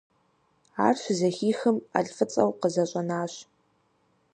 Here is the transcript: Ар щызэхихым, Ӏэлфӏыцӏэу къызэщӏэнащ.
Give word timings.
Ар 0.85 0.95
щызэхихым, 1.01 1.77
Ӏэлфӏыцӏэу 1.91 2.57
къызэщӏэнащ. 2.61 3.33